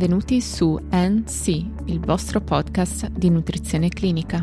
[0.00, 1.48] Benvenuti su NC,
[1.84, 4.42] il vostro podcast di nutrizione clinica.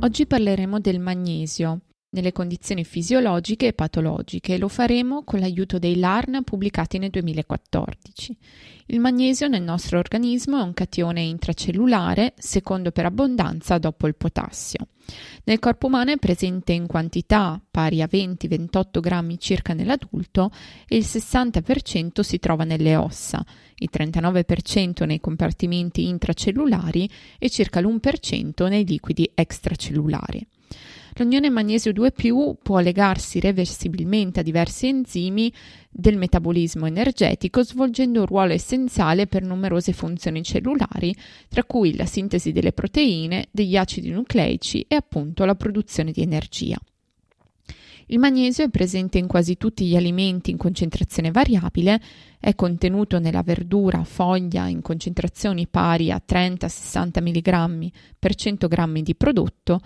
[0.00, 1.80] Oggi parleremo del magnesio
[2.10, 8.36] nelle condizioni fisiologiche e patologiche e lo faremo con l'aiuto dei LARN pubblicati nel 2014.
[8.86, 14.88] Il magnesio nel nostro organismo è un catione intracellulare, secondo per abbondanza dopo il potassio.
[15.44, 20.50] Nel corpo umano è presente in quantità pari a 20-28 grammi circa nell'adulto
[20.86, 23.44] e il 60% si trova nelle ossa,
[23.76, 30.46] il 39% nei compartimenti intracellulari e circa l'1% nei liquidi extracellulari.
[31.18, 32.12] L'onione magnesio 2
[32.62, 35.52] può legarsi reversibilmente a diversi enzimi
[35.90, 41.12] del metabolismo energetico, svolgendo un ruolo essenziale per numerose funzioni cellulari,
[41.48, 46.78] tra cui la sintesi delle proteine, degli acidi nucleici e appunto la produzione di energia.
[48.10, 52.00] Il magnesio è presente in quasi tutti gli alimenti in concentrazione variabile,
[52.38, 59.16] è contenuto nella verdura, foglia in concentrazioni pari a 30-60 mg per 100 g di
[59.16, 59.80] prodotto,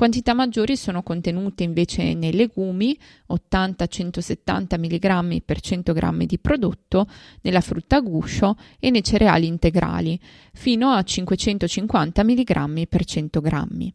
[0.00, 2.98] Quantità maggiori sono contenute invece nei legumi,
[3.30, 7.06] 80-170 mg per 100 g di prodotto,
[7.42, 10.18] nella frutta a guscio e nei cereali integrali,
[10.54, 13.92] fino a 550 mg per 100 g.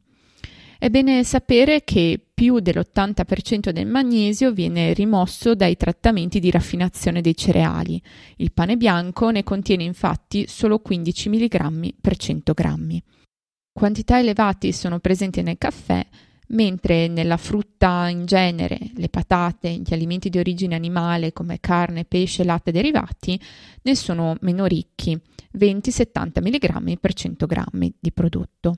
[0.77, 7.35] È bene sapere che più dell'80% del magnesio viene rimosso dai trattamenti di raffinazione dei
[7.35, 7.99] cereali.
[8.35, 13.01] Il pane bianco ne contiene infatti solo 15 mg per 100 g.
[13.77, 16.01] Quantità elevati sono presenti nel caffè,
[16.47, 22.45] mentre nella frutta in genere, le patate, gli alimenti di origine animale come carne, pesce,
[22.45, 23.37] latte e derivati
[23.81, 25.19] ne sono meno ricchi,
[25.57, 28.77] 20-70 mg per 100 g di prodotto.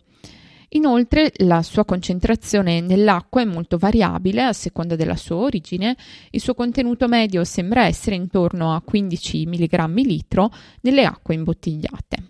[0.69, 5.95] Inoltre la sua concentrazione nell'acqua è molto variabile a seconda della sua origine,
[6.31, 10.51] il suo contenuto medio sembra essere intorno a 15 mg litro
[10.81, 12.26] nelle acque imbottigliate.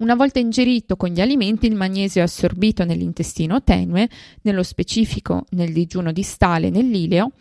[0.00, 4.08] Una volta ingerito con gli alimenti, il magnesio è assorbito nell'intestino tenue,
[4.42, 7.32] nello specifico nel digiuno distale e nell'ileo.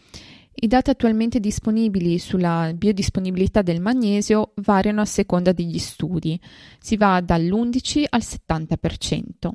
[0.56, 6.38] I dati attualmente disponibili sulla biodisponibilità del magnesio variano a seconda degli studi,
[6.80, 9.52] si va dall'11 al 70%.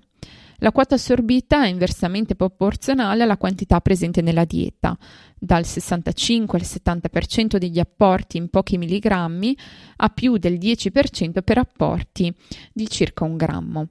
[0.64, 4.96] La quota assorbita è inversamente proporzionale alla quantità presente nella dieta,
[5.38, 9.54] dal 65 al 70% degli apporti in pochi milligrammi
[9.96, 12.34] a più del 10% per apporti
[12.72, 13.88] di circa un grammo.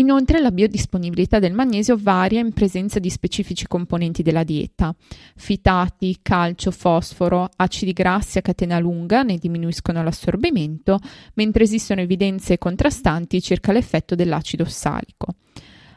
[0.00, 4.92] Inoltre la biodisponibilità del magnesio varia in presenza di specifici componenti della dieta.
[5.36, 10.98] Fitati, calcio, fosforo, acidi grassi a catena lunga ne diminuiscono l'assorbimento,
[11.34, 15.36] mentre esistono evidenze contrastanti circa l'effetto dell'acido ossalico.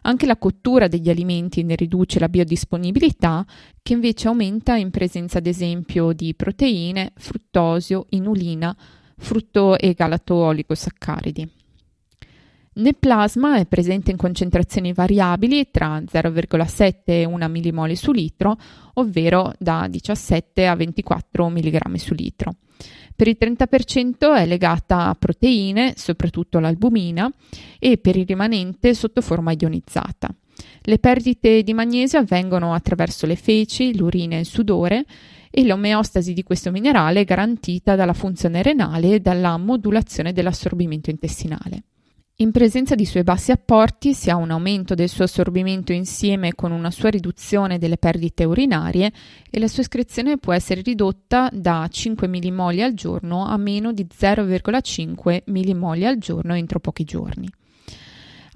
[0.06, 3.46] Anche la cottura degli alimenti ne riduce la biodisponibilità,
[3.82, 8.76] che invece aumenta in presenza ad esempio di proteine, fruttosio, inulina,
[9.18, 11.63] frutto e galato oligosaccaridi.
[12.76, 18.58] Nel plasma è presente in concentrazioni variabili tra 0,7 e 1 mmol su litro,
[18.96, 22.56] ovvero da 17 a 24 mg su litro.
[23.16, 27.32] Per il 30% è legata a proteine, soprattutto l'albumina,
[27.78, 30.34] e per il rimanente sotto forma ionizzata.
[30.82, 35.06] Le perdite di magnesio avvengono attraverso le feci, l'urina e il sudore
[35.52, 41.84] e l'omeostasi di questo minerale è garantita dalla funzione renale e dalla modulazione dell'assorbimento intestinale.
[42.38, 46.72] In presenza di suoi bassi apporti si ha un aumento del suo assorbimento insieme con
[46.72, 49.12] una sua riduzione delle perdite urinarie
[49.52, 54.08] e la sua escrezione può essere ridotta da 5 millimoli al giorno a meno di
[54.12, 57.48] 0,5 millimoli al giorno entro pochi giorni.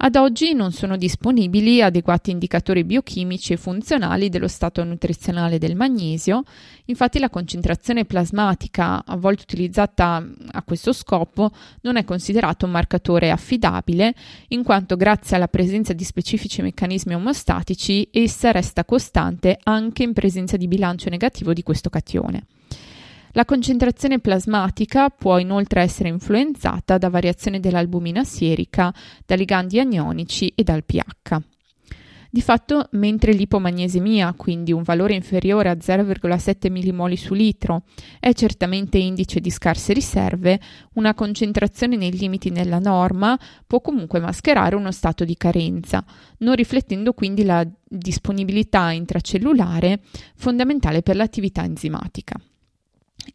[0.00, 6.44] Ad oggi non sono disponibili adeguati indicatori biochimici e funzionali dello stato nutrizionale del magnesio,
[6.84, 11.50] infatti la concentrazione plasmatica a volte utilizzata a questo scopo
[11.80, 14.14] non è considerato un marcatore affidabile,
[14.48, 20.56] in quanto grazie alla presenza di specifici meccanismi omostatici essa resta costante anche in presenza
[20.56, 22.46] di bilancio negativo di questo catione.
[23.38, 28.92] La concentrazione plasmatica può inoltre essere influenzata da variazioni dell'albumina sierica,
[29.24, 31.36] da ligandi anionici e dal pH.
[32.30, 37.84] Di fatto, mentre l'ipomagnesemia, quindi un valore inferiore a 0,7 mmol su litro,
[38.18, 40.58] è certamente indice di scarse riserve,
[40.94, 43.38] una concentrazione nei limiti nella norma
[43.68, 46.04] può comunque mascherare uno stato di carenza,
[46.38, 50.00] non riflettendo quindi la disponibilità intracellulare
[50.34, 52.36] fondamentale per l'attività enzimatica.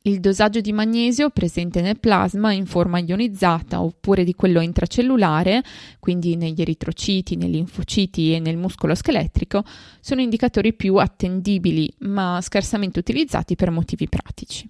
[0.02, 5.64] Il dosaggio di magnesio presente nel plasma in forma ionizzata oppure di quello intracellulare,
[6.00, 9.64] quindi negli eritrociti, nei linfociti e nel muscolo scheletrico,
[10.02, 14.70] sono indicatori più attendibili ma scarsamente utilizzati per motivi pratici.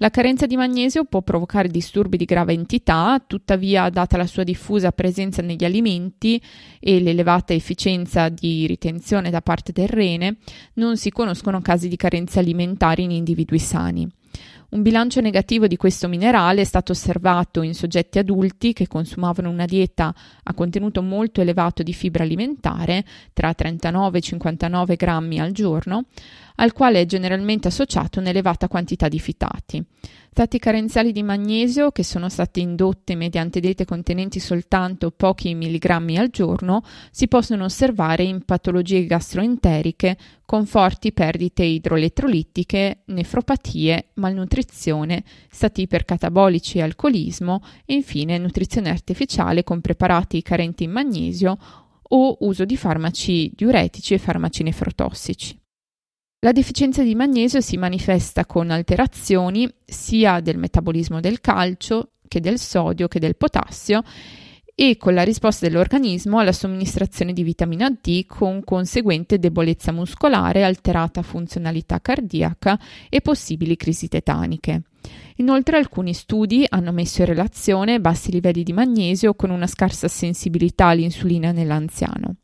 [0.00, 4.92] La carenza di magnesio può provocare disturbi di grave entità, tuttavia, data la sua diffusa
[4.92, 6.40] presenza negli alimenti
[6.78, 10.36] e l'elevata efficienza di ritenzione da parte del rene,
[10.74, 14.08] non si conoscono casi di carenze alimentari in individui sani.
[14.70, 19.64] Un bilancio negativo di questo minerale è stato osservato in soggetti adulti che consumavano una
[19.64, 26.04] dieta a contenuto molto elevato di fibra alimentare, tra 39 e 59 grammi al giorno,
[26.60, 29.84] al quale è generalmente associato un'elevata quantità di fitati.
[30.38, 36.28] Stati carenziali di magnesio, che sono state indotte mediante diete contenenti soltanto pochi milligrammi al
[36.28, 46.78] giorno, si possono osservare in patologie gastroenteriche con forti perdite idroelettrolitiche, nefropatie, malnutrizione, stati ipercatabolici
[46.78, 51.58] e alcolismo e infine nutrizione artificiale con preparati carenti in magnesio
[52.10, 55.58] o uso di farmaci diuretici e farmaci nefrotossici.
[56.42, 62.60] La deficienza di magnesio si manifesta con alterazioni sia del metabolismo del calcio che del
[62.60, 64.04] sodio che del potassio
[64.72, 71.22] e con la risposta dell'organismo alla somministrazione di vitamina D con conseguente debolezza muscolare, alterata
[71.22, 74.82] funzionalità cardiaca e possibili crisi tetaniche.
[75.38, 80.86] Inoltre alcuni studi hanno messo in relazione bassi livelli di magnesio con una scarsa sensibilità
[80.86, 82.36] all'insulina nell'anziano.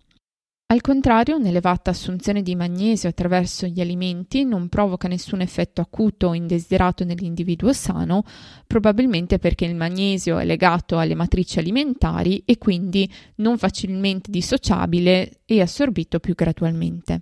[0.75, 6.35] Al contrario, un'elevata assunzione di magnesio attraverso gli alimenti non provoca nessun effetto acuto o
[6.35, 8.25] indesiderato nell'individuo sano,
[8.67, 15.61] probabilmente perché il magnesio è legato alle matrici alimentari e quindi non facilmente dissociabile e
[15.61, 17.21] assorbito più gradualmente.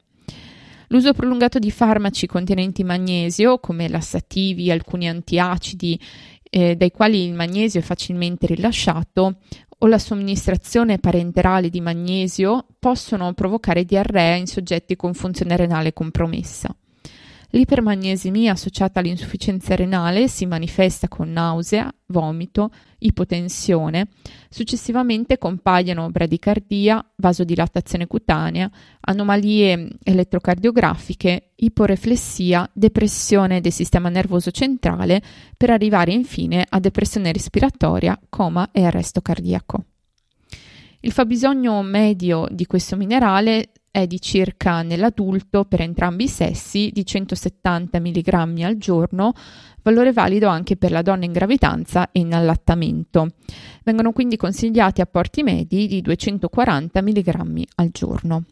[0.89, 6.01] L'uso prolungato di farmaci contenenti magnesio, come lassativi, alcuni antiacidi,
[6.55, 9.39] eh, dai quali il magnesio è facilmente rilasciato,
[9.79, 16.77] o la somministrazione parenterale di magnesio possono provocare diarrea in soggetti con funzione renale compromessa.
[17.55, 22.71] L'ipermagnesemia associata all'insufficienza renale si manifesta con nausea, vomito,
[23.01, 24.09] ipotensione.
[24.49, 28.71] Successivamente compaiono bradicardia, vasodilatazione cutanea,
[29.01, 35.23] anomalie elettrocardiografiche, iporeflessia, depressione del sistema nervoso centrale,
[35.55, 39.85] per arrivare infine a depressione respiratoria, coma e arresto cardiaco.
[41.01, 47.05] Il fabbisogno medio di questo minerale è di circa nell'adulto per entrambi i sessi di
[47.05, 49.35] 170 mg al giorno,
[49.83, 53.35] valore valido anche per la donna in gravidanza e in allattamento.
[53.85, 58.45] Vengono quindi consigliati apporti medi di 240 mg al giorno.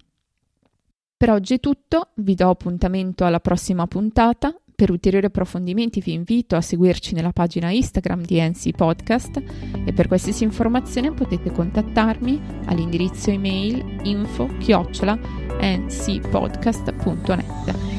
[1.16, 4.54] Per oggi è tutto, vi do appuntamento alla prossima puntata.
[4.80, 9.42] Per ulteriori approfondimenti vi invito a seguirci nella pagina Instagram di NC Podcast
[9.84, 15.18] e per qualsiasi informazione potete contattarmi all'indirizzo email info chiocciola
[15.60, 17.89] ncpodcast.net.